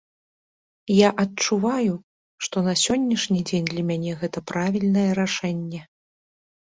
[0.99, 1.95] Я адчуваю,
[2.47, 5.81] што на сённяшні дзень для мяне гэта правільнае рашэнне.